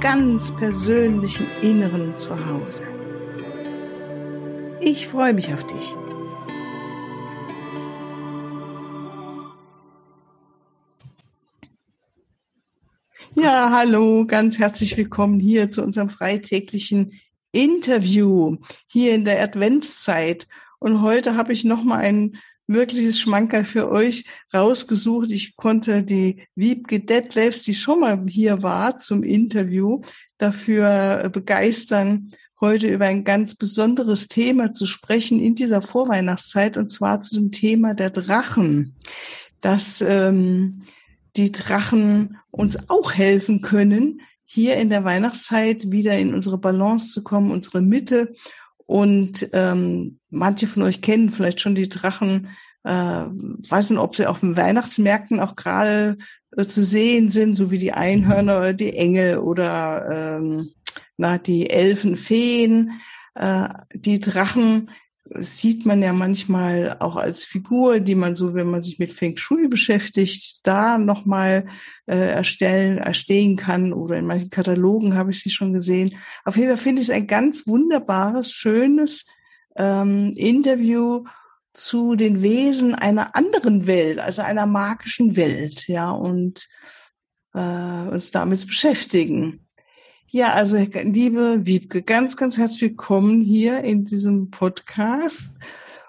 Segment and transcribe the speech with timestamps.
[0.00, 2.84] ganz persönlichen Inneren zu Hause.
[4.80, 5.94] Ich freue mich auf dich.
[13.34, 17.20] Ja, hallo, ganz herzlich willkommen hier zu unserem freitäglichen
[17.52, 20.46] Interview hier in der Adventszeit.
[20.78, 22.02] Und heute habe ich noch mal
[22.66, 25.30] wirkliches Schmankerl für euch rausgesucht.
[25.30, 30.00] Ich konnte die Wiebke Detlefs, die schon mal hier war zum Interview,
[30.38, 37.22] dafür begeistern, heute über ein ganz besonderes Thema zu sprechen in dieser Vorweihnachtszeit, und zwar
[37.22, 38.94] zu dem Thema der Drachen.
[39.60, 40.82] Dass ähm,
[41.36, 47.22] die Drachen uns auch helfen können, hier in der Weihnachtszeit wieder in unsere Balance zu
[47.22, 48.34] kommen, unsere Mitte
[48.86, 52.48] und ähm, manche von euch kennen vielleicht schon die Drachen.
[52.84, 56.16] Äh, weiß nicht, ob sie auf den Weihnachtsmärkten auch gerade
[56.56, 60.70] äh, zu sehen sind, so wie die Einhörner oder die Engel oder ähm,
[61.16, 62.92] na, die Elfenfeen.
[63.36, 64.90] Äh, die Drachen
[65.34, 69.36] sieht man ja manchmal auch als Figur, die man so, wenn man sich mit Feng
[69.36, 71.66] Shui beschäftigt, da nochmal
[72.06, 73.92] äh, erstellen, erstehen kann.
[73.92, 76.16] Oder in manchen Katalogen habe ich sie schon gesehen.
[76.44, 79.26] Auf jeden Fall finde ich es ein ganz wunderbares, schönes
[79.76, 81.24] ähm, Interview
[81.72, 86.68] zu den Wesen einer anderen Welt, also einer magischen Welt, ja, und
[87.52, 89.65] äh, uns damit beschäftigen.
[90.28, 95.56] Ja, also liebe Wiebke, ganz, ganz herzlich willkommen hier in diesem Podcast.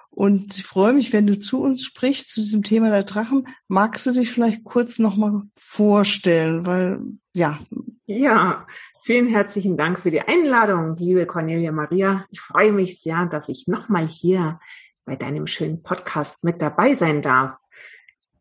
[0.09, 3.47] Und ich freue mich, wenn du zu uns sprichst, zu diesem Thema der Drachen.
[3.68, 6.66] Magst du dich vielleicht kurz nochmal vorstellen?
[6.66, 7.00] Weil,
[7.36, 7.59] ja.
[8.08, 8.66] Ja,
[9.03, 12.25] vielen herzlichen Dank für die Einladung, liebe Cornelia Maria.
[12.31, 14.59] Ich freue mich sehr, dass ich nochmal hier
[15.06, 17.56] bei deinem schönen Podcast mit dabei sein darf.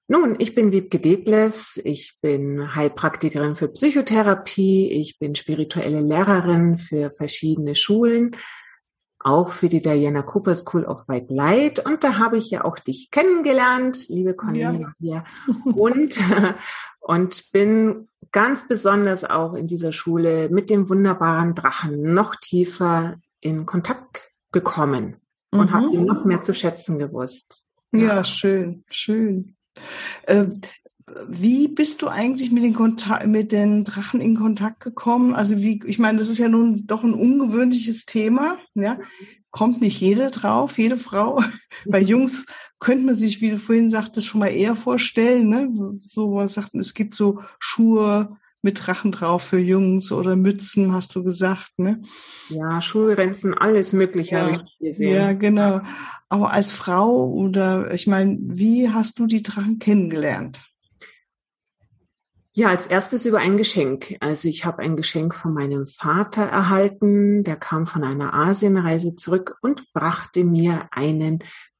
[0.08, 7.10] Nun, ich bin Wiebke Detlefs, ich bin Heilpraktikerin für Psychotherapie, ich bin spirituelle Lehrerin für
[7.10, 8.36] verschiedene Schulen,
[9.18, 11.84] auch für die Diana Cooper School of White Light.
[11.84, 14.92] Und da habe ich ja auch dich kennengelernt, liebe Cornelia.
[15.00, 15.24] Ja.
[15.64, 16.16] Und,
[17.00, 23.66] und bin ganz besonders auch in dieser Schule mit dem wunderbaren Drachen noch tiefer in
[23.66, 24.22] Kontakt
[24.52, 25.16] gekommen
[25.50, 25.74] und mhm.
[25.74, 27.68] habe ihn noch mehr zu schätzen gewusst.
[27.90, 29.55] Ja, ja schön, schön.
[30.26, 30.46] Äh,
[31.28, 35.34] wie bist du eigentlich mit den, mit den Drachen in Kontakt gekommen?
[35.34, 38.98] Also wie, ich meine, das ist ja nun doch ein ungewöhnliches Thema, ja.
[39.50, 41.42] Kommt nicht jede drauf, jede Frau.
[41.86, 42.44] Bei Jungs
[42.78, 45.94] könnte man sich, wie du vorhin sagtest, schon mal eher vorstellen, ne?
[46.10, 51.14] So, was sagten, es gibt so Schuhe mit Drachen drauf für Jungs oder Mützen, hast
[51.14, 52.02] du gesagt, ne?
[52.48, 55.14] Ja, Schulrenzen, alles Mögliche ja, habe ich gesehen.
[55.14, 55.80] Ja, genau.
[56.28, 60.62] Aber als Frau oder ich meine, wie hast du die Drachen kennengelernt?
[62.54, 64.16] Ja, als erstes über ein Geschenk.
[64.18, 67.44] Also ich habe ein Geschenk von meinem Vater erhalten.
[67.44, 71.38] Der kam von einer Asienreise zurück und brachte mir einen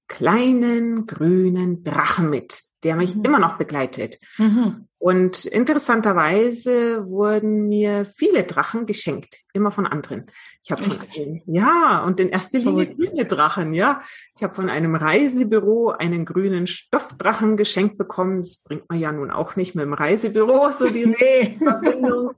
[0.08, 3.24] kleinen grünen Drachen mit, der mich mhm.
[3.24, 4.18] immer noch begleitet.
[4.38, 4.86] Mhm.
[4.98, 10.26] Und interessanterweise wurden mir viele Drachen geschenkt, immer von anderen.
[10.64, 14.00] Ich habe von einem, ja, und in erster Linie grüne Drachen, ja.
[14.34, 18.40] Ich habe von einem Reisebüro einen grünen Stoffdrachen geschenkt bekommen.
[18.40, 21.58] Das bringt man ja nun auch nicht mit dem Reisebüro, so die nee.
[21.62, 22.32] Verbindung.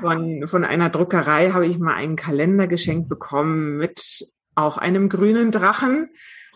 [0.00, 5.50] Von, von einer Druckerei habe ich mal einen Kalender geschenkt bekommen mit auch einem grünen
[5.50, 6.10] Drachen.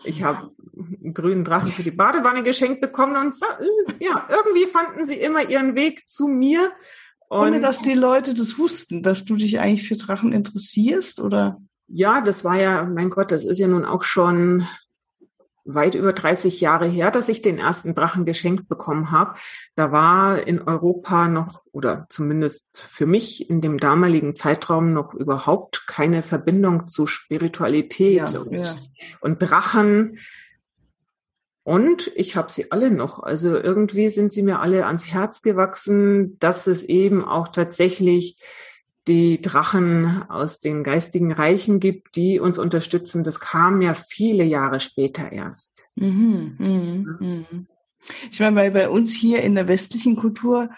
[0.07, 3.35] Ich habe einen grünen Drachen für die Badewanne geschenkt bekommen und
[3.99, 6.71] ja, irgendwie fanden sie immer ihren Weg zu mir.
[7.29, 11.61] Und Ohne dass die Leute das wussten, dass du dich eigentlich für Drachen interessierst, oder?
[11.87, 14.65] Ja, das war ja, mein Gott, das ist ja nun auch schon
[15.67, 19.37] weit über 30 Jahre her, dass ich den ersten Drachen geschenkt bekommen habe.
[19.75, 25.87] Da war in Europa noch, oder zumindest für mich in dem damaligen Zeitraum noch überhaupt
[25.87, 28.75] keine Verbindung zu Spiritualität ja, und, ja.
[29.19, 30.17] und Drachen.
[31.63, 33.21] Und ich habe sie alle noch.
[33.21, 38.41] Also irgendwie sind sie mir alle ans Herz gewachsen, dass es eben auch tatsächlich
[39.07, 43.23] die Drachen aus den geistigen Reichen gibt, die uns unterstützen.
[43.23, 45.89] Das kam ja viele Jahre später erst.
[45.95, 47.65] Mhm, mh, mh.
[48.31, 50.69] Ich meine, weil bei uns hier in der westlichen Kultur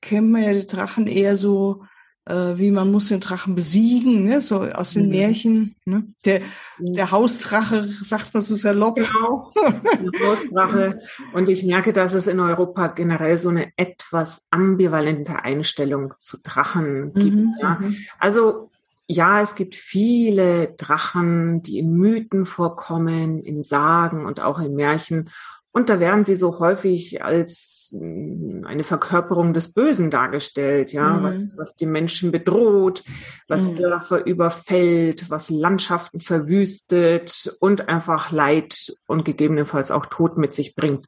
[0.00, 1.84] kennen wir ja die Drachen eher so
[2.28, 4.40] wie man muss den Drachen besiegen, ne?
[4.40, 5.10] so aus den mhm.
[5.10, 5.76] Märchen.
[5.84, 6.04] Ne?
[6.24, 6.40] Der,
[6.78, 6.94] mhm.
[6.94, 8.96] der Hausdrache, sagt man so salopp.
[8.96, 11.00] Genau, der Hausdrache.
[11.32, 17.12] Und ich merke, dass es in Europa generell so eine etwas ambivalente Einstellung zu Drachen
[17.14, 17.36] gibt.
[17.36, 17.54] Mhm.
[17.60, 17.78] Ja?
[17.80, 17.96] Mhm.
[18.18, 18.70] Also
[19.10, 25.30] ja, es gibt viele Drachen, die in Mythen vorkommen, in Sagen und auch in Märchen.
[25.72, 31.22] Und da werden sie so häufig als hm, eine Verkörperung des Bösen dargestellt, ja, mhm.
[31.22, 33.04] was, was die Menschen bedroht,
[33.48, 33.76] was mhm.
[33.76, 41.06] Dörfer überfällt, was Landschaften verwüstet und einfach Leid und gegebenenfalls auch Tod mit sich bringt.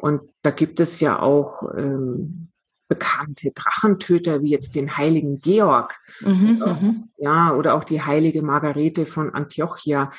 [0.00, 2.48] Und da gibt es ja auch ähm,
[2.88, 7.08] bekannte Drachentöter wie jetzt den heiligen Georg, mhm, oder, mhm.
[7.18, 10.10] ja, oder auch die heilige Margarete von Antiochia.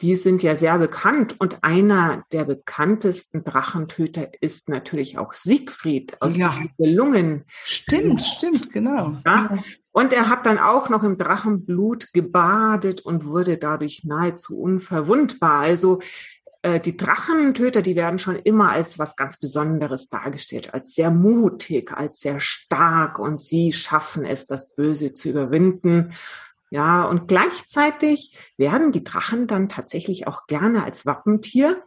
[0.00, 6.36] Die sind ja sehr bekannt und einer der bekanntesten Drachentöter ist natürlich auch Siegfried aus
[6.36, 6.50] ja.
[6.50, 7.44] den Nibelungen.
[7.64, 9.16] Stimmt, stimmt, genau.
[9.26, 9.58] Ja.
[9.90, 15.62] Und er hat dann auch noch im Drachenblut gebadet und wurde dadurch nahezu unverwundbar.
[15.62, 15.98] Also
[16.62, 21.92] äh, die Drachentöter, die werden schon immer als was ganz Besonderes dargestellt, als sehr mutig,
[21.92, 26.12] als sehr stark und sie schaffen es, das Böse zu überwinden.
[26.70, 31.82] Ja, und gleichzeitig werden die Drachen dann tatsächlich auch gerne als Wappentier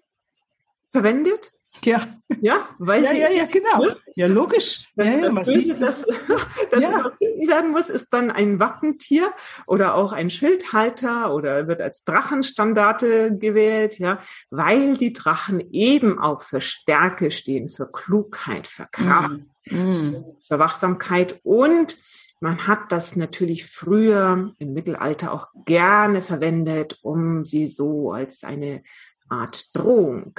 [0.90, 1.52] verwendet.
[1.86, 2.02] Ja.
[2.42, 3.96] Ja, weil ja, sie, ja, ja, genau.
[4.16, 4.88] Ja, logisch.
[4.96, 6.06] Das, ja, ja, man Böse, das,
[6.72, 7.12] das ja.
[7.48, 9.34] werden muss, ist dann ein Wappentier
[9.68, 14.20] oder auch ein Schildhalter oder wird als Drachenstandarte gewählt, ja,
[14.50, 20.26] weil die Drachen eben auch für Stärke stehen, für Klugheit, für Kraft, mhm.
[20.46, 21.98] für Wachsamkeit und
[22.42, 28.84] man hat das natürlich früher im Mittelalter auch gerne verwendet, um sie so als eine
[29.30, 30.38] Art Drohung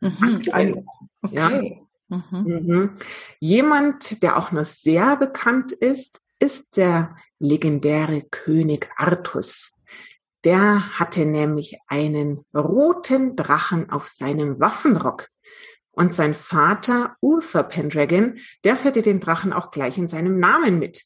[0.00, 0.84] Mhm, okay.
[1.30, 1.48] Ja.
[1.48, 2.24] Mhm.
[2.30, 2.94] Mhm.
[3.38, 9.72] Jemand, der auch noch sehr bekannt ist, ist der legendäre König Artus.
[10.44, 15.28] Der hatte nämlich einen roten Drachen auf seinem Waffenrock.
[15.98, 21.02] Und sein Vater, Uther Pendragon, der führte den Drachen auch gleich in seinem Namen mit.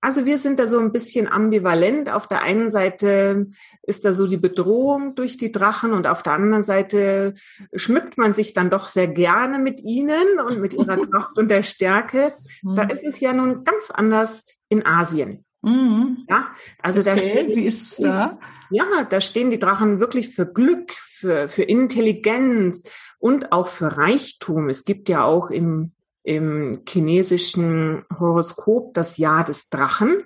[0.00, 2.08] Also wir sind da so ein bisschen ambivalent.
[2.08, 3.48] Auf der einen Seite
[3.82, 7.34] ist da so die Bedrohung durch die Drachen und auf der anderen Seite
[7.74, 11.64] schmückt man sich dann doch sehr gerne mit ihnen und mit ihrer Kraft und der
[11.64, 12.32] Stärke.
[12.62, 12.90] Da mhm.
[12.90, 15.44] ist es ja nun ganz anders in Asien.
[15.62, 16.24] Mhm.
[16.28, 16.50] Ja,
[16.80, 18.38] also Erzähl, da wie ist es da?
[18.70, 22.84] Ja, da stehen die Drachen wirklich für Glück, für, für Intelligenz
[23.18, 24.68] und auch für Reichtum.
[24.68, 25.92] Es gibt ja auch im
[26.26, 30.24] im chinesischen Horoskop das Jahr des Drachen.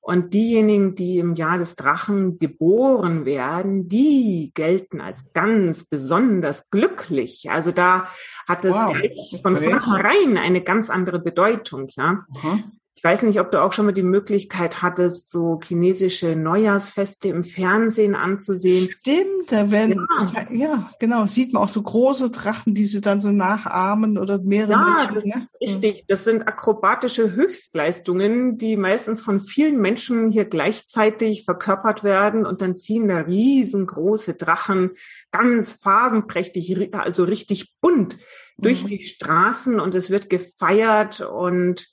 [0.00, 7.48] Und diejenigen, die im Jahr des Drachen geboren werden, die gelten als ganz besonders glücklich.
[7.50, 8.08] Also da
[8.48, 9.40] hat es wow.
[9.42, 12.24] von vornherein eine ganz andere Bedeutung, ja.
[12.42, 12.64] Mhm.
[12.94, 17.42] Ich weiß nicht, ob du auch schon mal die Möglichkeit hattest, so chinesische Neujahrsfeste im
[17.42, 18.90] Fernsehen anzusehen.
[18.90, 23.20] Stimmt, da werden, ja, ja genau, sieht man auch so große Drachen, die sie dann
[23.20, 25.28] so nachahmen oder mehrere ja, Menschen.
[25.28, 26.04] Ja, richtig.
[26.06, 32.76] Das sind akrobatische Höchstleistungen, die meistens von vielen Menschen hier gleichzeitig verkörpert werden und dann
[32.76, 34.90] ziehen da riesengroße Drachen
[35.32, 38.18] ganz farbenprächtig, also richtig bunt
[38.58, 38.88] durch mhm.
[38.88, 41.91] die Straßen und es wird gefeiert und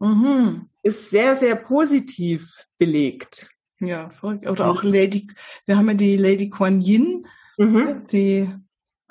[0.00, 0.66] mhm.
[0.82, 3.50] ist sehr, sehr positiv belegt.
[3.80, 4.48] Ja, verrückt.
[4.48, 5.28] Oder auch Lady,
[5.66, 7.26] wir haben ja die Lady Kuan Yin,
[7.56, 8.06] mhm.
[8.10, 8.50] die,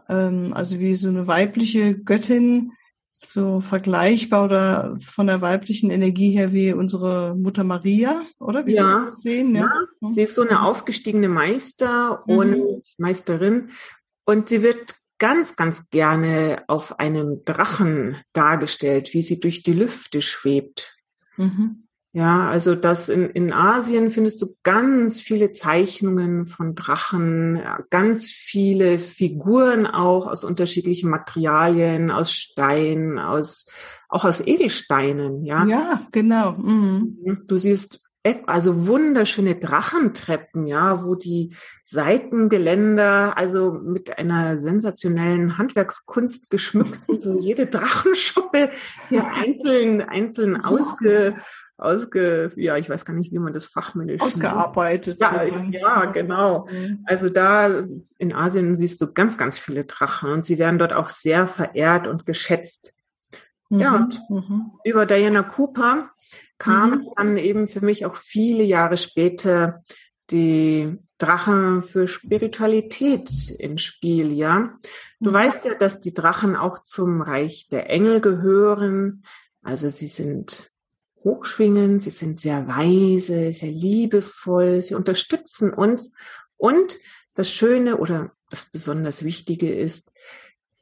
[0.08, 2.74] ähm, also wie so eine weibliche Göttin,
[3.26, 8.66] so vergleichbar oder von der weiblichen Energie her wie unsere Mutter Maria, oder?
[8.66, 9.12] Wie ja.
[9.20, 9.70] sehen, ja.
[10.02, 10.12] ja.
[10.12, 12.38] Sie ist so eine aufgestiegene Meister mhm.
[12.38, 13.72] und Meisterin
[14.26, 20.22] und sie wird ganz, ganz gerne auf einem Drachen dargestellt, wie sie durch die Lüfte
[20.22, 20.98] schwebt.
[21.38, 21.84] Mhm.
[22.12, 27.62] Ja, also das in, in Asien findest du ganz viele Zeichnungen von Drachen,
[27.92, 33.68] ganz viele Figuren auch aus unterschiedlichen Materialien, aus Stein, aus
[34.10, 35.66] auch aus Edelsteinen, ja.
[35.68, 36.54] Ja, genau.
[36.54, 37.44] Mhm.
[37.46, 38.09] Du siehst
[38.46, 47.40] also wunderschöne Drachentreppen, ja, wo die Seitengeländer also mit einer sensationellen Handwerkskunst geschmückt sind, wo
[47.40, 48.72] jede Drachenschuppe
[49.08, 51.36] hier einzeln, einzeln ausge,
[51.78, 55.22] ausge, ja, ich weiß gar nicht, wie man das fachmännisch ausgearbeitet.
[55.22, 56.68] Ja, ja, genau.
[56.70, 57.04] Mhm.
[57.06, 57.86] Also da
[58.18, 62.06] in Asien siehst du ganz, ganz viele Drachen und sie werden dort auch sehr verehrt
[62.06, 62.94] und geschätzt.
[63.70, 63.80] Mhm.
[63.80, 64.72] Ja, und mhm.
[64.84, 66.12] über Diana Cooper
[66.60, 67.10] kam mhm.
[67.16, 69.82] dann eben für mich auch viele Jahre später
[70.30, 74.78] die Drachen für Spiritualität ins Spiel, ja.
[75.20, 75.34] Du mhm.
[75.34, 79.24] weißt ja, dass die Drachen auch zum Reich der Engel gehören.
[79.64, 80.72] Also sie sind
[81.24, 86.16] hochschwingen, sie sind sehr weise, sehr liebevoll, sie unterstützen uns
[86.56, 86.98] und
[87.34, 90.14] das Schöne oder das besonders Wichtige ist,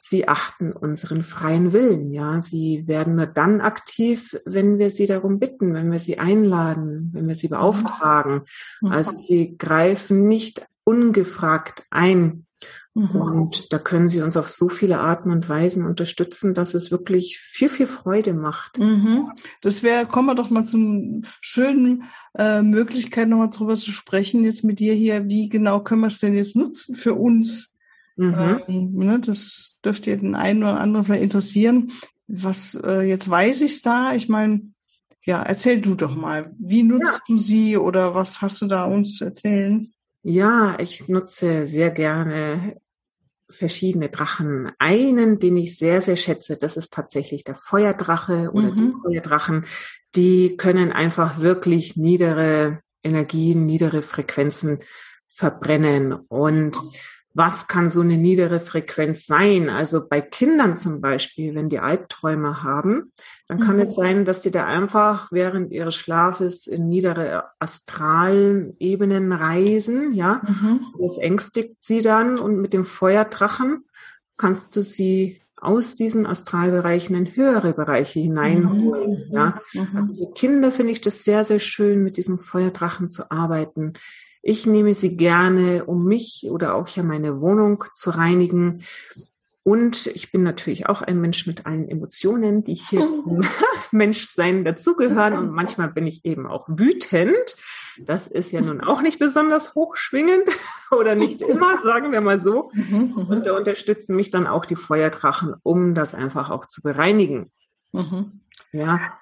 [0.10, 2.42] sie achten unseren freien Willen, ja.
[2.42, 7.28] Sie werden nur dann aktiv, wenn wir sie darum bitten, wenn wir sie einladen, wenn
[7.28, 8.42] wir sie beauftragen.
[8.82, 8.92] Mhm.
[8.92, 12.46] Also sie greifen nicht ungefragt ein.
[12.94, 13.10] Mhm.
[13.10, 17.40] Und da können sie uns auf so viele Arten und Weisen unterstützen, dass es wirklich
[17.40, 18.80] viel, viel Freude macht.
[18.80, 19.30] Mhm.
[19.62, 24.64] Das wäre, kommen wir doch mal zum schönen äh, Möglichkeit, nochmal drüber zu sprechen, jetzt
[24.64, 25.28] mit dir hier.
[25.28, 27.77] Wie genau können wir es denn jetzt nutzen für uns?
[28.18, 28.62] Mhm.
[28.68, 31.92] Ähm, ne, das dürfte den einen oder anderen vielleicht interessieren.
[32.28, 34.14] Was äh, jetzt weiß ich's da?
[34.14, 34.74] Ich meine,
[35.24, 36.52] ja, erzähl du doch mal.
[36.58, 37.20] Wie nutzt ja.
[37.28, 39.94] du sie oder was hast du da uns zu erzählen?
[40.24, 42.78] Ja, ich nutze sehr gerne
[43.50, 44.72] verschiedene Drachen.
[44.78, 48.76] Einen, den ich sehr, sehr schätze, das ist tatsächlich der Feuerdrache oder mhm.
[48.76, 49.66] die Feuerdrachen.
[50.16, 54.80] Die können einfach wirklich niedere Energien, niedere Frequenzen
[55.28, 56.14] verbrennen.
[56.14, 56.78] Und
[57.38, 59.70] was kann so eine niedere Frequenz sein?
[59.70, 63.12] Also bei Kindern zum Beispiel, wenn die Albträume haben,
[63.48, 63.84] dann kann mhm.
[63.84, 70.42] es sein, dass die da einfach während ihres Schlafes in niedere astralen Ebenen reisen, ja.
[70.48, 70.80] Mhm.
[71.00, 73.84] Das ängstigt sie dann und mit dem Feuerdrachen
[74.38, 79.28] kannst du sie aus diesen Astralbereichen in höhere Bereiche hineinholen.
[79.28, 79.32] Mhm.
[79.32, 79.90] Ja, mhm.
[79.96, 83.94] also für Kinder finde ich das sehr, sehr schön, mit diesen Feuerdrachen zu arbeiten.
[84.42, 88.84] Ich nehme sie gerne, um mich oder auch ja meine Wohnung zu reinigen.
[89.68, 93.42] Und ich bin natürlich auch ein Mensch mit allen Emotionen, die hier zum
[93.92, 95.38] Menschsein dazugehören.
[95.38, 97.58] Und manchmal bin ich eben auch wütend.
[98.00, 100.46] Das ist ja nun auch nicht besonders hochschwingend
[100.92, 102.72] oder nicht immer, sagen wir mal so.
[102.74, 103.28] Mhm, mhm.
[103.28, 107.52] Und da unterstützen mich dann auch die Feuerdrachen, um das einfach auch zu bereinigen.
[107.92, 108.40] Mhm.
[108.72, 109.18] Ja.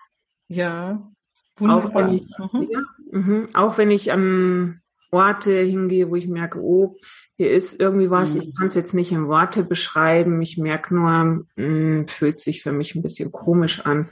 [0.47, 1.11] Ja.
[1.57, 2.03] Wunderbar.
[2.03, 2.27] Auch wenn ich,
[2.69, 4.81] ja, auch wenn ich am
[5.15, 6.97] Orte hingehe, wo ich merke, oh,
[7.37, 8.41] hier ist irgendwie was, mhm.
[8.41, 12.61] ich kann es jetzt nicht in Worte beschreiben, ich merke nur, mh, hm, fühlt sich
[12.61, 14.09] für mich ein bisschen komisch an,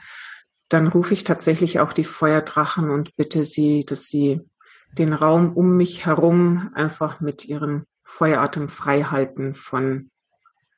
[0.70, 4.42] dann rufe ich tatsächlich auch die Feuerdrachen und bitte sie, dass sie
[4.98, 10.10] den Raum um mich herum einfach mit ihrem Feueratem frei halten von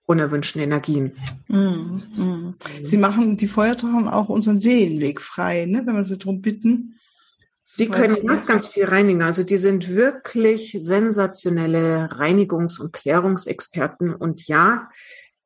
[0.06, 1.14] unerwünschten Energien.
[1.48, 2.04] Mhm.
[2.16, 2.56] Mhm.
[2.84, 7.00] Sie machen die Feuerdrachen auch unseren Seelenweg frei, ne, wenn wir sie darum bitten.
[7.80, 9.22] Die können ganz, ganz viel reinigen.
[9.22, 14.14] Also die sind wirklich sensationelle Reinigungs- und Klärungsexperten.
[14.14, 14.90] Und ja,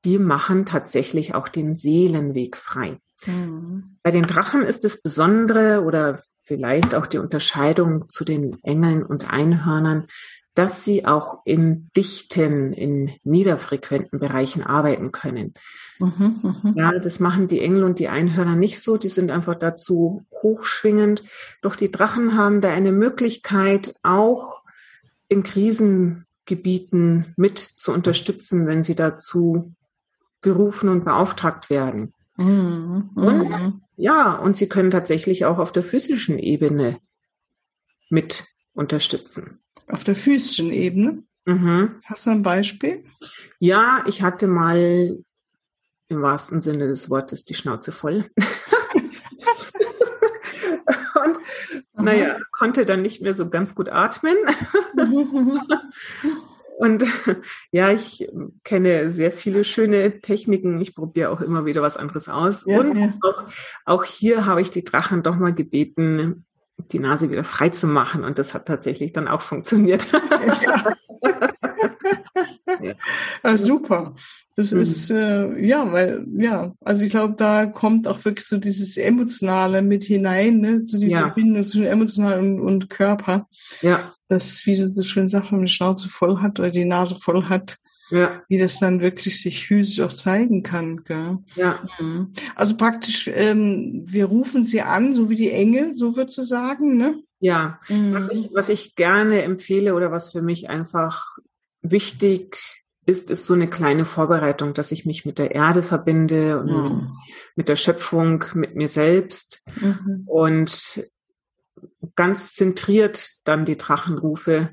[0.03, 2.97] die machen tatsächlich auch den Seelenweg frei.
[3.25, 3.97] Mhm.
[4.03, 9.31] Bei den Drachen ist das Besondere oder vielleicht auch die Unterscheidung zu den Engeln und
[9.31, 10.07] Einhörnern,
[10.59, 15.53] dass sie auch in dichten, in niederfrequenten Bereichen arbeiten können.
[15.99, 16.73] Mhm, mh.
[16.75, 18.97] Ja, das machen die Engel und die Einhörner nicht so.
[18.97, 21.23] Die sind einfach dazu hochschwingend.
[21.61, 24.61] Doch die Drachen haben da eine Möglichkeit, auch
[25.29, 29.73] in Krisengebieten mit zu unterstützen, wenn sie dazu
[30.41, 32.13] gerufen und beauftragt werden.
[32.35, 33.81] Mhm, und mhm.
[33.95, 36.99] ja, und sie können tatsächlich auch auf der physischen Ebene
[38.09, 39.61] mit unterstützen.
[39.89, 41.23] Auf der physischen Ebene?
[41.45, 41.95] Mhm.
[42.05, 43.03] Hast du ein Beispiel?
[43.59, 45.17] Ja, ich hatte mal
[46.07, 48.29] im wahrsten Sinne des Wortes die Schnauze voll.
[51.15, 52.03] und Aha.
[52.03, 54.35] naja, konnte dann nicht mehr so ganz gut atmen.
[56.77, 57.03] und
[57.71, 58.29] ja, ich
[58.63, 60.79] kenne sehr viele schöne Techniken.
[60.81, 62.63] Ich probiere auch immer wieder was anderes aus.
[62.65, 63.13] Ja, und ja.
[63.23, 63.43] Auch,
[63.85, 66.45] auch hier habe ich die Drachen doch mal gebeten,
[66.91, 68.23] die Nase wieder frei zu machen.
[68.23, 70.05] Und das hat tatsächlich dann auch funktioniert.
[72.81, 72.95] Ja.
[73.43, 73.57] ja.
[73.57, 74.15] Super.
[74.55, 74.81] Das mhm.
[74.81, 79.81] ist, äh, ja, weil, ja, also ich glaube, da kommt auch wirklich so dieses Emotionale
[79.81, 81.23] mit hinein, ne, so die ja.
[81.23, 83.47] Verbindung zwischen emotional und, und Körper.
[83.81, 84.13] Ja.
[84.27, 87.15] Das, wie du so schön sagst, wenn man die Schnauze voll hat oder die Nase
[87.15, 87.77] voll hat,
[88.09, 88.43] ja.
[88.47, 91.03] wie das dann wirklich sich physisch auch zeigen kann.
[91.03, 91.39] Gell?
[91.55, 91.87] Ja.
[91.99, 92.33] Mhm.
[92.55, 96.97] Also praktisch, ähm, wir rufen sie an, so wie die Engel, so würdest du sagen,
[96.97, 97.21] ne?
[97.39, 98.13] Ja, mhm.
[98.13, 101.37] was, ich, was ich gerne empfehle oder was für mich einfach
[101.81, 102.57] wichtig
[103.05, 107.17] ist, ist so eine kleine Vorbereitung, dass ich mich mit der Erde verbinde und mhm.
[107.55, 110.23] mit der Schöpfung, mit mir selbst mhm.
[110.27, 111.07] und
[112.15, 114.71] ganz zentriert dann die Drachen rufe,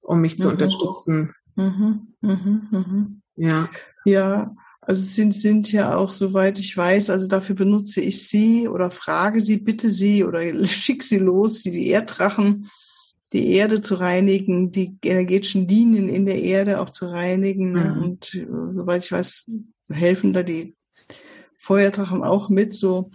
[0.00, 0.52] um mich zu mhm.
[0.54, 1.34] unterstützen.
[1.56, 2.14] Mhm.
[2.20, 2.68] Mhm.
[2.70, 3.22] Mhm.
[3.36, 3.70] Ja.
[4.04, 8.90] Ja, also sind, sind ja auch, soweit ich weiß, also dafür benutze ich sie oder
[8.90, 12.70] frage sie, bitte sie oder schick sie los, sie die Erddrachen
[13.32, 17.72] die Erde zu reinigen, die energetischen Linien in der Erde auch zu reinigen.
[17.72, 18.02] Mhm.
[18.02, 19.48] Und äh, soweit ich weiß,
[19.90, 20.74] helfen da die
[21.56, 23.10] Feuerdrachen auch mit, so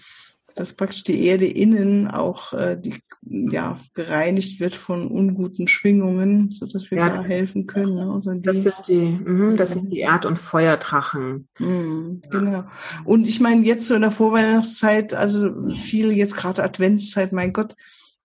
[0.56, 6.65] dass praktisch die Erde innen auch äh, die, ja, gereinigt wird von unguten Schwingungen, so
[6.65, 7.96] dass wir ja, da helfen können.
[7.96, 8.12] Ne?
[8.13, 11.48] Also das, sind die, mh, das sind die Erd- und Feuerdrachen.
[11.60, 12.65] Mhm, genau.
[13.03, 17.75] Und ich meine, jetzt so in der Vorweihnachtszeit, also viel jetzt gerade Adventszeit, mein Gott,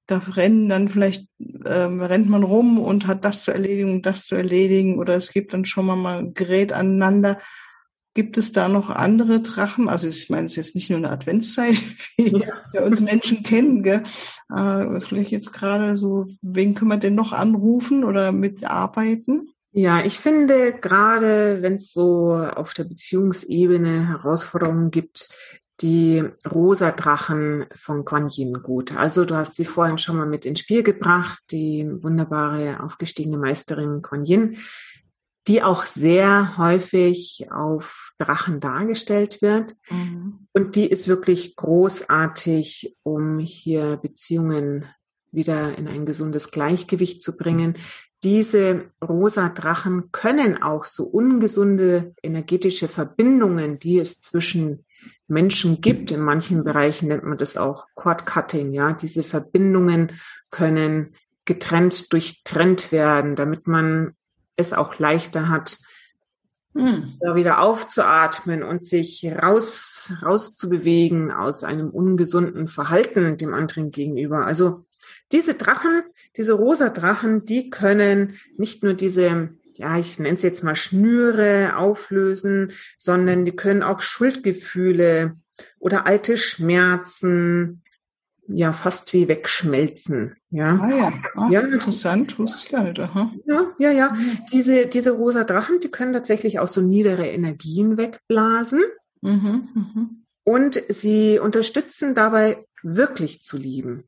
[0.06, 1.28] da rennen dann vielleicht,
[1.66, 5.32] ähm, rennt man rum und hat das zu erledigen und das zu erledigen oder es
[5.32, 7.38] gibt dann schon mal, mal ein Gerät aneinander.
[8.14, 9.88] Gibt es da noch andere Drachen?
[9.88, 11.76] Also ich meine, es ist jetzt nicht nur eine Adventszeit,
[12.16, 12.54] wie ja.
[12.72, 14.02] wir uns Menschen kennen, gell?
[14.54, 19.48] Äh, vielleicht jetzt gerade so, wen können wir denn noch anrufen oder mitarbeiten?
[19.72, 25.28] Ja, ich finde gerade, wenn es so auf der Beziehungsebene Herausforderungen gibt,
[25.80, 28.94] die rosa Drachen von Guan Yin gut.
[28.96, 34.02] Also du hast sie vorhin schon mal mit ins Spiel gebracht, die wunderbare aufgestiegene Meisterin
[34.02, 34.56] Guan Yin,
[35.46, 39.74] die auch sehr häufig auf Drachen dargestellt wird.
[39.88, 40.46] Mhm.
[40.52, 44.84] Und die ist wirklich großartig, um hier Beziehungen
[45.32, 47.74] wieder in ein gesundes Gleichgewicht zu bringen.
[48.22, 54.84] Diese rosa Drachen können auch so ungesunde energetische Verbindungen, die es zwischen
[55.26, 56.10] Menschen gibt.
[56.10, 58.74] In manchen Bereichen nennt man das auch Cord Cutting.
[58.74, 60.12] Ja, diese Verbindungen
[60.50, 61.14] können
[61.46, 64.14] getrennt, durchtrennt werden, damit man
[64.60, 65.78] es auch leichter hat,
[66.74, 67.14] hm.
[67.20, 74.46] da wieder aufzuatmen und sich raus, rauszubewegen aus einem ungesunden Verhalten dem anderen gegenüber.
[74.46, 74.80] Also
[75.32, 76.02] diese Drachen,
[76.36, 79.50] diese rosa Drachen, die können nicht nur diese
[79.80, 85.36] ja, ich nenne es jetzt mal Schnüre auflösen, sondern die können auch Schuldgefühle
[85.78, 87.82] oder alte Schmerzen
[88.52, 90.36] ja fast wie wegschmelzen.
[90.50, 91.12] Ja, ah, ja.
[91.36, 91.60] Ach, ja.
[91.60, 92.98] interessant, wusste ich gar nicht.
[92.98, 93.32] Aha.
[93.46, 94.16] Ja, ja, ja.
[94.52, 98.82] Diese, diese rosa Drachen, die können tatsächlich auch so niedere Energien wegblasen.
[99.22, 100.08] Mhm, mh.
[100.44, 104.04] Und sie unterstützen dabei, wirklich zu lieben.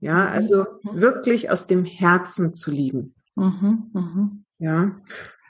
[0.00, 1.00] Ja, also mhm.
[1.00, 3.14] wirklich aus dem Herzen zu lieben.
[3.36, 4.30] Mhm, mh.
[4.58, 4.96] Ja,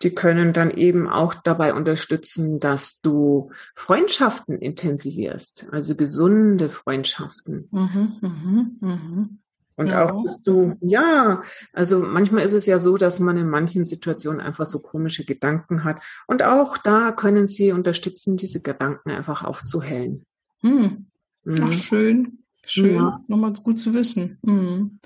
[0.02, 7.68] die können dann eben auch dabei unterstützen, dass du Freundschaften intensivierst, also gesunde Freundschaften.
[7.70, 9.38] Mhm, mhm, mhm.
[9.76, 10.08] Und ja.
[10.08, 14.40] auch, dass du, ja, also manchmal ist es ja so, dass man in manchen Situationen
[14.40, 16.00] einfach so komische Gedanken hat.
[16.28, 20.24] Und auch da können sie unterstützen, diese Gedanken einfach aufzuhellen.
[20.60, 21.06] Hm.
[21.44, 21.62] Mhm.
[21.62, 22.38] Ach, schön.
[22.66, 23.20] Schön, ja.
[23.28, 24.38] nochmal gut zu wissen.
[24.42, 24.98] Mhm.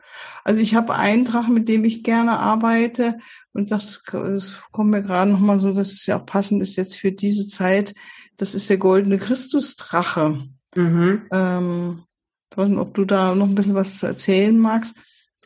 [0.44, 3.18] Also ich habe einen Drachen, mit dem ich gerne arbeite.
[3.52, 6.96] Und das, das kommt mir gerade nochmal so, dass es ja auch passend ist jetzt
[6.96, 7.94] für diese Zeit.
[8.36, 10.48] Das ist der goldene Christusdrache.
[10.76, 11.22] Mhm.
[11.32, 12.04] Ähm,
[12.50, 14.94] ich weiß nicht, ob du da noch ein bisschen was zu erzählen magst.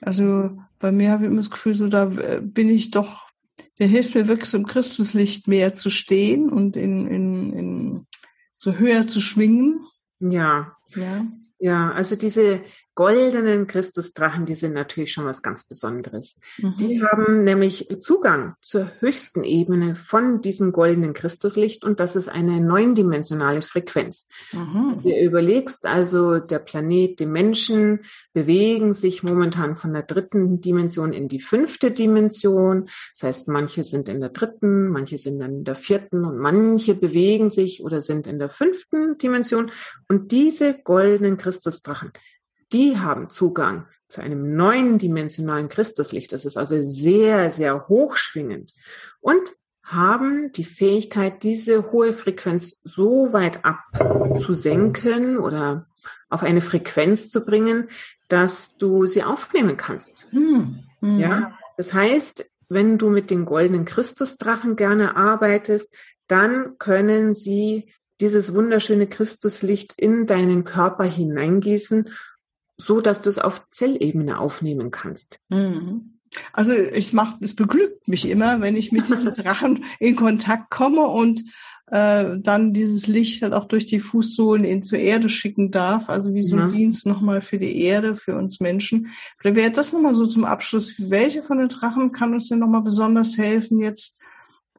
[0.00, 3.22] Also bei mir habe ich immer das Gefühl, so da äh, bin ich doch,
[3.78, 8.06] der hilft mir wirklich so im Christuslicht mehr zu stehen und in, in, in
[8.54, 9.86] so höher zu schwingen.
[10.20, 10.74] Ja.
[10.94, 11.26] Ja.
[11.58, 12.62] Ja, also diese
[12.94, 16.38] goldenen Christusdrachen, die sind natürlich schon was ganz Besonderes.
[16.58, 16.76] Mhm.
[16.78, 22.60] Die haben nämlich Zugang zur höchsten Ebene von diesem goldenen Christuslicht und das ist eine
[22.60, 24.28] neundimensionale Frequenz.
[24.52, 25.00] Mhm.
[25.02, 28.00] Du überlegst also, der Planet, die Menschen
[28.34, 32.88] bewegen sich momentan von der dritten Dimension in die fünfte Dimension.
[33.14, 36.94] Das heißt, manche sind in der dritten, manche sind dann in der vierten und manche
[36.94, 39.70] bewegen sich oder sind in der fünften Dimension.
[40.08, 42.12] Und diese goldenen Christusdrachen,
[42.72, 46.32] die haben Zugang zu einem neuen dimensionalen Christuslicht.
[46.32, 48.72] Das ist also sehr, sehr hochschwingend
[49.20, 55.86] und haben die Fähigkeit, diese hohe Frequenz so weit abzusenken oder
[56.30, 57.88] auf eine Frequenz zu bringen,
[58.28, 60.28] dass du sie aufnehmen kannst.
[60.30, 60.84] Hm.
[61.00, 61.18] Hm.
[61.18, 65.94] Ja, das heißt, wenn du mit den goldenen Christusdrachen gerne arbeitest,
[66.26, 72.08] dann können sie dieses wunderschöne Christuslicht in deinen Körper hineingießen
[72.82, 75.40] so dass du es auf Zellebene aufnehmen kannst.
[75.48, 76.18] Mhm.
[76.52, 81.06] Also ich mach, es beglückt mich immer, wenn ich mit diesen Drachen in Kontakt komme
[81.06, 81.44] und
[81.86, 86.08] äh, dann dieses Licht halt auch durch die Fußsohlen in zur Erde schicken darf.
[86.08, 86.68] Also wie so ein ja.
[86.68, 89.08] Dienst nochmal für die Erde, für uns Menschen.
[89.38, 90.94] Vielleicht wäre das nochmal so zum Abschluss.
[91.10, 94.18] Welche von den Drachen kann uns denn nochmal besonders helfen, jetzt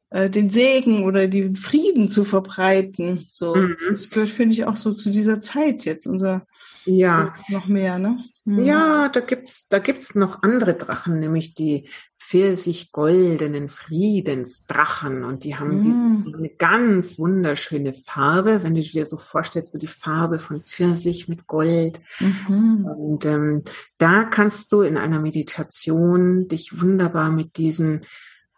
[0.10, 3.28] äh, den Segen oder den Frieden zu verbreiten?
[3.30, 3.78] So, mhm.
[3.88, 6.48] das gehört, finde ich, auch so zu dieser Zeit jetzt, unser
[6.86, 7.34] ja.
[7.50, 8.24] Noch mehr, ne?
[8.46, 8.64] Mhm.
[8.64, 11.88] Ja, da gibt's, da gibt's noch andere Drachen, nämlich die
[12.20, 16.24] pfirsich-goldenen Friedensdrachen und die haben mhm.
[16.26, 21.28] die, eine ganz wunderschöne Farbe, wenn du dir so vorstellst, so die Farbe von Pfirsich
[21.28, 22.00] mit Gold.
[22.20, 22.86] Mhm.
[22.86, 23.62] Und ähm,
[23.98, 28.02] da kannst du in einer Meditation dich wunderbar mit diesen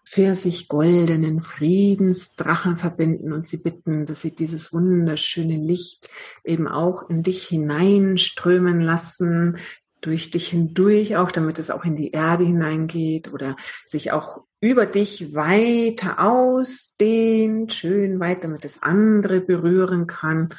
[0.07, 6.09] sich goldenen Friedensdrachen verbinden und sie bitten, dass sie dieses wunderschöne Licht
[6.43, 9.57] eben auch in dich hineinströmen lassen,
[10.01, 14.85] durch dich hindurch auch, damit es auch in die Erde hineingeht oder sich auch über
[14.85, 20.49] dich weiter ausdehnt, schön weit, damit es andere berühren kann.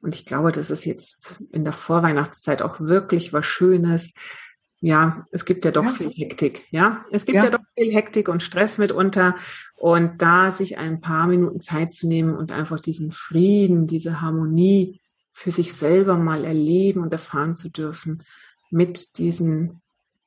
[0.00, 4.12] Und ich glaube, das ist jetzt in der Vorweihnachtszeit auch wirklich was Schönes.
[4.84, 5.90] Ja, es gibt ja doch ja.
[5.90, 7.04] viel Hektik, ja.
[7.12, 7.44] Es gibt ja.
[7.44, 9.36] ja doch viel Hektik und Stress mitunter.
[9.76, 15.00] Und da sich ein paar Minuten Zeit zu nehmen und einfach diesen Frieden, diese Harmonie
[15.32, 18.24] für sich selber mal erleben und erfahren zu dürfen,
[18.70, 19.80] mit diesen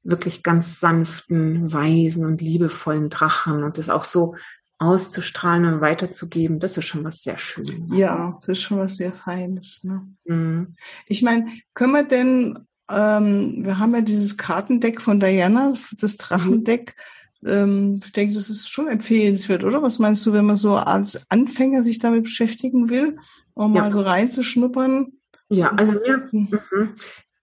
[0.03, 4.35] wirklich ganz sanften, weisen und liebevollen Drachen und das auch so
[4.77, 7.97] auszustrahlen und weiterzugeben, das ist schon was sehr Schönes.
[7.97, 9.83] Ja, das ist schon was sehr Feines.
[9.83, 10.07] Ne?
[10.25, 10.75] Mhm.
[11.07, 16.95] Ich meine, können wir denn, ähm, wir haben ja dieses Kartendeck von Diana, das Drachendeck,
[17.41, 17.49] mhm.
[17.49, 19.81] ähm, ich denke, das ist schon empfehlenswert, oder?
[19.81, 23.17] Was meinst du, wenn man so als Anfänger sich damit beschäftigen will,
[23.53, 23.81] um ja.
[23.81, 25.13] mal so reinzuschnuppern?
[25.49, 26.49] Ja, also mir, mhm.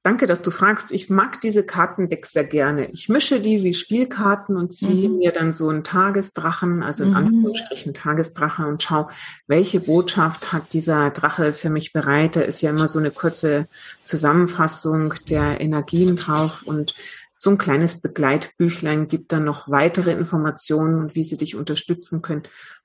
[0.04, 0.90] Danke, dass du fragst.
[0.90, 2.90] Ich mag diese Kartendecks sehr gerne.
[2.90, 5.18] Ich mische die wie Spielkarten und ziehe mhm.
[5.18, 7.16] mir dann so einen Tagesdrachen, also in mhm.
[7.16, 9.10] Anführungsstrichen Tagesdrachen und schau,
[9.46, 12.34] welche Botschaft hat dieser Drache für mich bereit.
[12.34, 13.68] Da ist ja immer so eine kurze
[14.02, 16.94] Zusammenfassung der Energien drauf und
[17.38, 22.42] so ein kleines Begleitbüchlein gibt dann noch weitere Informationen und wie sie dich unterstützen können.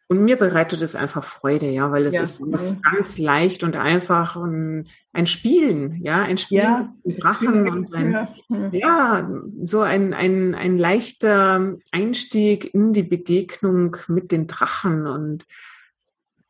[0.09, 3.75] Und mir bereitet es einfach Freude, ja, weil es ja, ist, ist, ganz leicht und
[3.75, 9.29] einfach ein, ein Spielen, ja, ein Spiel ja, mit Drachen ja, und ein, ja,
[9.65, 15.45] so ein, ein, ein leichter Einstieg in die Begegnung mit den Drachen und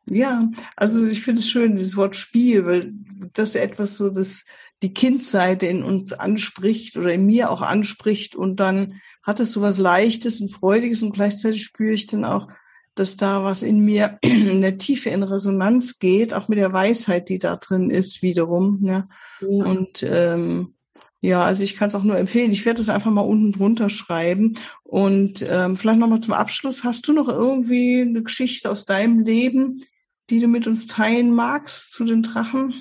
[0.06, 2.92] ja, also ich finde es schön, dieses Wort Spiel, weil
[3.34, 4.46] das etwas so, das
[4.82, 9.60] die Kindseite in uns anspricht oder in mir auch anspricht und dann hat es so
[9.60, 12.48] was Leichtes und Freudiges und gleichzeitig spüre ich dann auch,
[12.98, 17.28] dass da was in mir in der Tiefe in Resonanz geht, auch mit der Weisheit,
[17.28, 18.78] die da drin ist, wiederum.
[18.80, 19.08] Ne?
[19.40, 19.48] Ja.
[19.48, 20.74] Und ähm,
[21.20, 22.52] ja, also ich kann es auch nur empfehlen.
[22.52, 24.56] Ich werde es einfach mal unten drunter schreiben.
[24.84, 26.84] Und ähm, vielleicht nochmal zum Abschluss.
[26.84, 29.82] Hast du noch irgendwie eine Geschichte aus deinem Leben,
[30.30, 32.74] die du mit uns teilen magst zu den Drachen?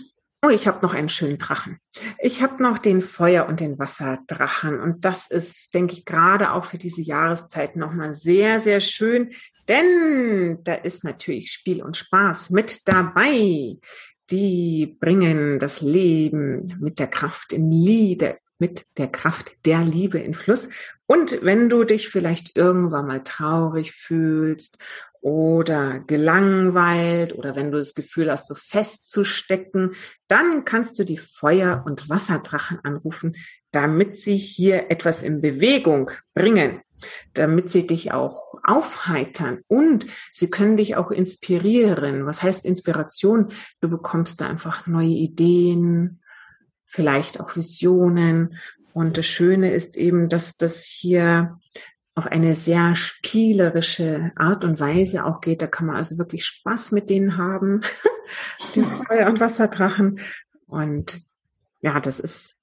[0.44, 1.80] Oh, ich habe noch einen schönen Drachen.
[2.20, 4.80] Ich habe noch den Feuer- und den Wasserdrachen.
[4.80, 9.32] Und das ist, denke ich, gerade auch für diese Jahreszeit nochmal sehr, sehr schön.
[9.68, 13.78] Denn da ist natürlich Spiel und Spaß mit dabei.
[14.30, 20.34] Die bringen das Leben mit der Kraft in Liebe, mit der Kraft der Liebe in
[20.34, 20.70] Fluss.
[21.06, 24.78] Und wenn du dich vielleicht irgendwann mal traurig fühlst
[25.28, 29.92] oder gelangweilt oder wenn du das Gefühl hast, so festzustecken,
[30.30, 33.36] dann kannst du die Feuer- und Wasserdrachen anrufen,
[33.72, 36.80] damit sie hier etwas in Bewegung bringen,
[37.34, 42.26] damit sie dich auch aufheitern und sie können dich auch inspirieren.
[42.26, 43.50] Was heißt Inspiration?
[43.82, 46.22] Du bekommst da einfach neue Ideen,
[46.86, 48.58] vielleicht auch Visionen.
[48.94, 51.60] Und das Schöne ist eben, dass das hier
[52.18, 55.62] auf eine sehr spielerische Art und Weise auch geht.
[55.62, 57.82] Da kann man also wirklich Spaß mit denen haben,
[58.76, 60.20] den Feuer- und Wasserdrachen.
[60.66, 61.22] Und
[61.80, 62.56] ja, das ist.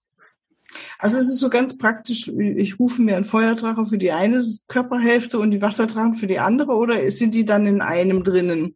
[0.99, 5.39] Also es ist so ganz praktisch, ich rufe mir einen Feuerdrache für die eine Körperhälfte
[5.39, 8.75] und die Wasserdrachen für die andere oder sind die dann in einem drinnen?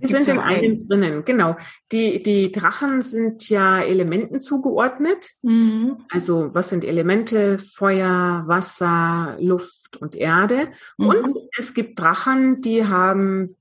[0.00, 1.56] Die sind in einem drinnen, genau.
[1.92, 5.30] Die, die Drachen sind ja Elementen zugeordnet.
[5.42, 6.04] Mhm.
[6.10, 7.58] Also was sind Elemente?
[7.58, 10.68] Feuer, Wasser, Luft und Erde.
[10.96, 11.06] Mhm.
[11.06, 13.56] Und es gibt Drachen, die haben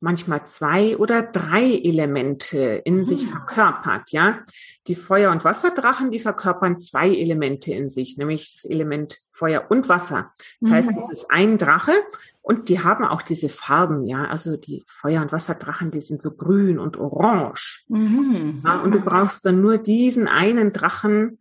[0.00, 3.04] manchmal zwei oder drei Elemente in mhm.
[3.04, 4.40] sich verkörpert, ja.
[4.86, 9.88] Die Feuer- und Wasserdrachen, die verkörpern zwei Elemente in sich, nämlich das Element Feuer und
[9.88, 10.32] Wasser.
[10.60, 10.74] Das mhm.
[10.74, 11.92] heißt, es ist ein Drache
[12.40, 14.24] und die haben auch diese Farben, ja.
[14.24, 17.84] Also die Feuer- und Wasserdrachen, die sind so grün und orange.
[17.88, 18.62] Mhm.
[18.64, 21.38] Ja, und du brauchst dann nur diesen einen Drachen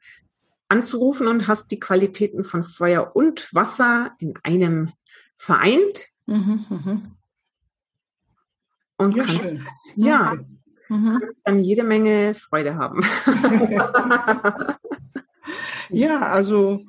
[0.70, 4.92] anzurufen und hast die Qualitäten von Feuer und Wasser in einem
[5.38, 6.02] vereint.
[6.26, 7.12] Mhm, mhm.
[8.98, 9.66] Und ja, kannst, schön.
[9.96, 10.36] ja,
[10.90, 11.18] mhm.
[11.20, 13.02] kannst dann jede Menge Freude haben.
[15.90, 16.84] ja, also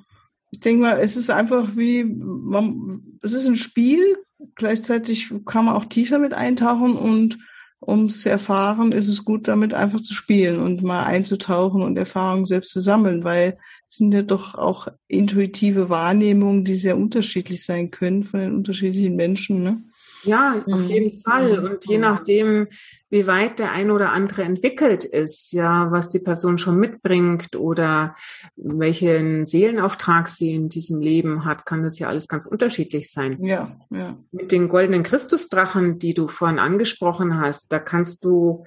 [0.51, 4.17] ich denke mal, es ist einfach wie, man, es ist ein Spiel,
[4.55, 7.39] gleichzeitig kann man auch tiefer mit eintauchen und
[7.81, 11.97] um es zu erfahren, ist es gut, damit einfach zu spielen und mal einzutauchen und
[11.97, 17.65] Erfahrungen selbst zu sammeln, weil es sind ja doch auch intuitive Wahrnehmungen, die sehr unterschiedlich
[17.65, 19.63] sein können von den unterschiedlichen Menschen.
[19.63, 19.83] Ne?
[20.25, 20.87] Ja, auf mhm.
[20.87, 21.59] jeden Fall.
[21.59, 22.69] Und je nachdem,
[23.11, 28.17] wie weit der ein oder andere entwickelt ist, ja, was die Person schon mitbringt oder
[28.57, 33.43] welchen Seelenauftrag sie in diesem Leben hat, kann das ja alles ganz unterschiedlich sein.
[33.43, 34.19] Ja, ja.
[34.33, 38.65] Mit den goldenen Christusdrachen, die du vorhin angesprochen hast, da kannst du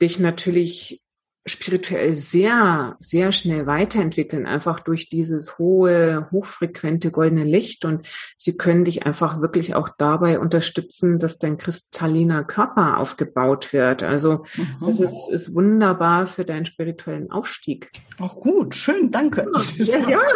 [0.00, 1.02] dich natürlich
[1.46, 7.84] spirituell sehr, sehr schnell weiterentwickeln, einfach durch dieses hohe, hochfrequente goldene Licht.
[7.84, 14.02] Und sie können dich einfach wirklich auch dabei unterstützen, dass dein kristalliner Körper aufgebaut wird.
[14.02, 14.86] Also mhm.
[14.86, 17.90] das ist, ist wunderbar für deinen spirituellen Aufstieg.
[18.18, 19.48] Auch gut, schön, danke.
[19.76, 20.18] Ja, ja.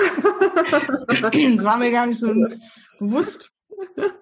[1.21, 2.33] Das war mir gar nicht so
[2.99, 3.51] bewusst.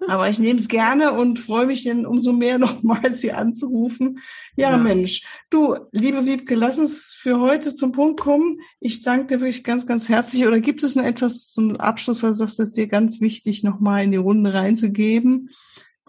[0.09, 4.21] Aber ich nehme es gerne und freue mich dann umso mehr nochmal, Sie anzurufen.
[4.57, 8.61] Ja, ja, Mensch, du, liebe Wiebke, lass uns für heute zum Punkt kommen.
[8.81, 10.47] Ich danke dir wirklich ganz, ganz herzlich.
[10.47, 14.05] Oder gibt es noch etwas zum Abschluss, was du sagst, ist dir ganz wichtig, nochmal
[14.05, 15.51] in die Runde reinzugeben,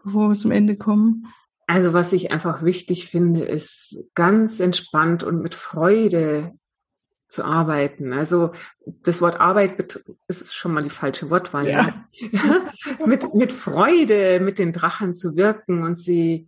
[0.03, 1.27] bevor wir zum Ende kommen?
[1.67, 6.53] Also was ich einfach wichtig finde, ist ganz entspannt und mit Freude
[7.29, 8.11] zu arbeiten.
[8.11, 8.51] Also
[8.85, 11.67] das Wort Arbeit ist schon mal die falsche Wortwahl.
[11.67, 12.05] Ja.
[13.05, 16.47] mit, mit Freude mit den Drachen zu wirken und sie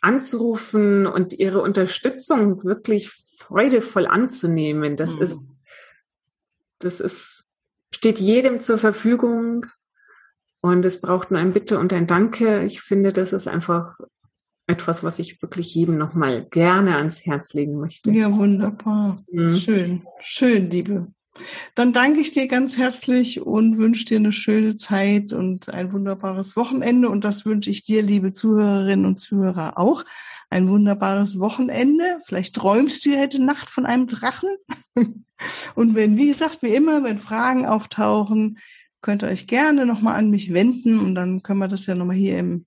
[0.00, 4.96] anzurufen und ihre Unterstützung wirklich freudevoll anzunehmen.
[4.96, 5.22] Das mhm.
[5.22, 5.56] ist,
[6.78, 7.44] das ist,
[7.94, 9.66] steht jedem zur Verfügung.
[10.60, 12.64] Und es braucht nur ein Bitte und ein Danke.
[12.64, 13.98] Ich finde, das ist einfach
[14.66, 18.10] etwas, was ich wirklich jedem nochmal gerne ans Herz legen möchte.
[18.10, 19.22] Ja, wunderbar.
[19.30, 19.56] Mhm.
[19.58, 21.08] Schön, schön, Liebe.
[21.74, 26.56] Dann danke ich dir ganz herzlich und wünsche dir eine schöne Zeit und ein wunderbares
[26.56, 27.08] Wochenende.
[27.08, 30.04] Und das wünsche ich dir, liebe Zuhörerinnen und Zuhörer, auch.
[30.50, 32.18] Ein wunderbares Wochenende.
[32.24, 34.50] Vielleicht träumst du heute Nacht von einem Drachen.
[35.74, 38.58] Und wenn, wie gesagt, wie immer, wenn Fragen auftauchen,
[39.02, 42.16] könnt ihr euch gerne nochmal an mich wenden und dann können wir das ja nochmal
[42.16, 42.66] hier im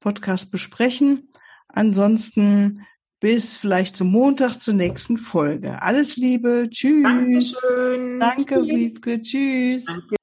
[0.00, 1.28] Podcast besprechen.
[1.68, 2.86] Ansonsten
[3.20, 5.82] bis vielleicht zum Montag zur nächsten Folge.
[5.82, 6.68] Alles Liebe.
[6.70, 7.02] Tschüss.
[7.02, 8.20] Dankeschön.
[8.20, 9.20] Danke, Wiebke.
[9.22, 9.86] Tschüss.
[9.86, 10.16] Danke.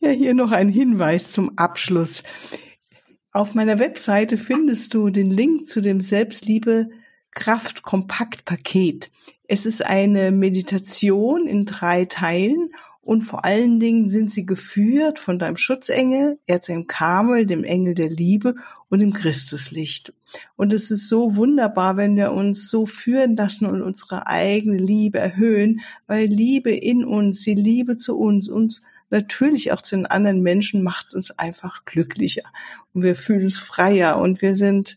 [0.00, 2.22] Ja, hier noch ein Hinweis zum Abschluss.
[3.32, 6.90] Auf meiner Webseite findest du den Link zu dem Selbstliebe
[7.30, 9.10] Kraft Kompakt Paket.
[9.48, 15.38] Es ist eine Meditation in drei Teilen und vor allen Dingen sind sie geführt von
[15.38, 18.54] deinem Schutzengel, Erzengel Kamel, dem Engel der Liebe
[18.88, 20.12] und dem Christuslicht.
[20.56, 25.18] Und es ist so wunderbar, wenn wir uns so führen lassen und unsere eigene Liebe
[25.18, 30.42] erhöhen, weil Liebe in uns, die Liebe zu uns, uns natürlich auch zu den anderen
[30.42, 32.42] Menschen macht uns einfach glücklicher
[32.92, 34.96] und wir fühlen uns freier und wir sind